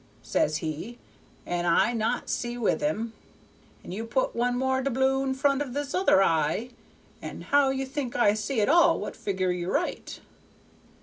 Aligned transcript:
_'says 0.23 0.57
he, 0.57 0.97
'an' 1.45 1.67
I 1.67 1.93
not 1.93 2.27
see 2.27 2.57
with 2.57 2.81
him; 2.81 3.13
and 3.83 3.93
you 3.93 4.03
put 4.03 4.35
one 4.35 4.57
more 4.57 4.81
doubloon 4.81 5.35
front 5.35 5.61
of 5.61 5.75
other 5.93 6.23
eye, 6.23 6.71
and 7.21 7.43
how 7.43 7.69
you 7.69 7.85
think 7.85 8.15
I 8.15 8.33
see 8.33 8.61
at 8.61 8.67
all 8.67 8.99
what 8.99 9.15
figger 9.15 9.51
you 9.51 9.71
write?' 9.71 10.19